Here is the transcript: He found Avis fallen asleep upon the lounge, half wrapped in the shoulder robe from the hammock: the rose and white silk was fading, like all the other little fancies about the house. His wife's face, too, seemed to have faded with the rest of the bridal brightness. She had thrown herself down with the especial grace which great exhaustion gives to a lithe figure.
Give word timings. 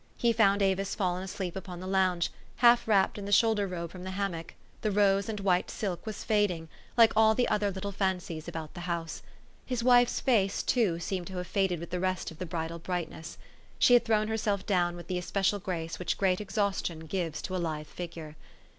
He 0.17 0.33
found 0.33 0.63
Avis 0.63 0.95
fallen 0.95 1.21
asleep 1.21 1.55
upon 1.55 1.79
the 1.79 1.85
lounge, 1.85 2.31
half 2.55 2.87
wrapped 2.87 3.19
in 3.19 3.25
the 3.25 3.31
shoulder 3.31 3.67
robe 3.67 3.91
from 3.91 4.03
the 4.03 4.09
hammock: 4.09 4.55
the 4.81 4.89
rose 4.89 5.29
and 5.29 5.39
white 5.41 5.69
silk 5.69 6.07
was 6.07 6.23
fading, 6.23 6.69
like 6.97 7.13
all 7.15 7.35
the 7.35 7.47
other 7.49 7.69
little 7.69 7.91
fancies 7.91 8.47
about 8.47 8.73
the 8.73 8.79
house. 8.89 9.21
His 9.63 9.83
wife's 9.83 10.19
face, 10.19 10.63
too, 10.63 10.97
seemed 10.97 11.27
to 11.27 11.37
have 11.37 11.45
faded 11.45 11.79
with 11.79 11.91
the 11.91 11.99
rest 11.99 12.31
of 12.31 12.39
the 12.39 12.47
bridal 12.47 12.79
brightness. 12.79 13.37
She 13.77 13.93
had 13.93 14.03
thrown 14.03 14.27
herself 14.27 14.65
down 14.65 14.95
with 14.95 15.05
the 15.05 15.19
especial 15.19 15.59
grace 15.59 15.99
which 15.99 16.17
great 16.17 16.41
exhaustion 16.41 17.01
gives 17.01 17.39
to 17.43 17.55
a 17.55 17.59
lithe 17.61 17.85
figure. 17.85 18.35